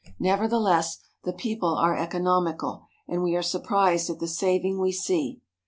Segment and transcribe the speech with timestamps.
[0.19, 5.41] Nevertheless, the people are economical, and we are surprised at the saving we see.